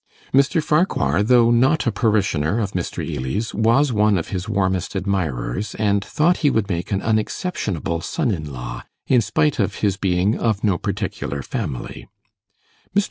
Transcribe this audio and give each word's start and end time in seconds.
Mr. 0.33 0.63
Farquhar, 0.63 1.21
though 1.21 1.51
not 1.51 1.85
a 1.85 1.91
parishioner 1.91 2.59
of 2.59 2.71
Mr. 2.71 3.07
Ely's, 3.07 3.53
was 3.53 3.93
one 3.93 4.17
of 4.17 4.29
his 4.29 4.49
warmest 4.49 4.95
admirers, 4.95 5.75
and 5.75 6.03
thought 6.03 6.37
he 6.37 6.49
would 6.49 6.67
make 6.69 6.91
an 6.91 7.03
unexceptionable 7.03 8.01
son 8.01 8.31
in 8.31 8.51
law, 8.51 8.81
in 9.05 9.21
spite 9.21 9.59
of 9.59 9.75
his 9.85 9.97
being 9.97 10.35
of 10.39 10.63
no 10.63 10.79
particular 10.79 11.43
'family'. 11.43 12.07
Mr. 12.95 12.99